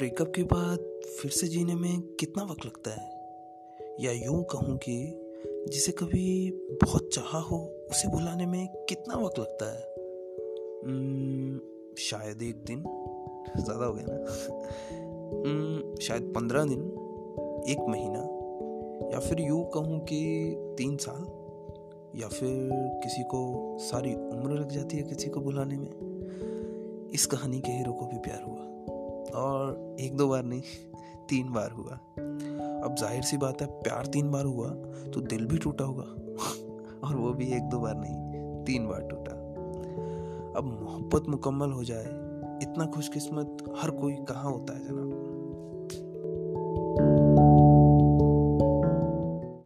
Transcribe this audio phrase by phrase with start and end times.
[0.00, 0.78] Breakup के बाद
[1.20, 3.08] फिर से जीने में कितना वक्त लगता है?
[4.00, 5.20] या यूँ कहूँ कि
[5.68, 6.50] जिसे कभी
[6.82, 9.80] बहुत चाहा हो, उसे भुलाने में कितना वक्त लगता है?
[11.98, 12.78] शायद एक दिन।
[13.56, 14.24] ज़्यादा हो गया ना?
[16.00, 16.80] शायद पंद्रह दिन,
[17.68, 18.20] एक महीना,
[19.14, 21.22] या फिर यूँ कहूँ कि तीन साल,
[22.20, 22.70] या फिर
[23.02, 26.10] किसी को सारी उम्र लग जाती है किसी को बुलाने में।
[27.14, 28.49] इस कहानी के हीरो को भी प्यार और
[30.00, 30.62] एक दो बार नहीं,
[31.28, 31.92] तीन बार हुआ।
[32.84, 34.68] अब ज़ाहिर सी बात है, प्यार तीन बार हुआ
[35.10, 36.02] तो दिल भी टूटा होगा।
[37.08, 39.32] और वो भी एक दो बार नहीं, तीन बार टूटा।
[40.58, 42.06] अब मोहब्बत मुकम्मल हो जाए,
[42.62, 45.39] इतना खुशकिस्मत हर कोई कहाँ होता है जनाब?